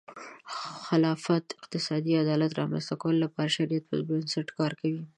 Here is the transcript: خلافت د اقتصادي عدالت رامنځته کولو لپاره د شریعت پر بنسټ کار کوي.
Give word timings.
خلافت 0.85 1.41
د 1.47 1.51
اقتصادي 1.61 2.11
عدالت 2.23 2.51
رامنځته 2.59 2.95
کولو 3.01 3.19
لپاره 3.25 3.49
د 3.49 3.53
شریعت 3.57 3.83
پر 3.89 3.99
بنسټ 4.09 4.47
کار 4.59 4.71
کوي. 4.81 5.03